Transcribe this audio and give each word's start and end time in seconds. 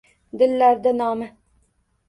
Dillarda 0.41 0.95
nomi 1.03 1.31